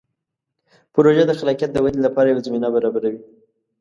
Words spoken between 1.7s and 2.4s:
د ودې لپاره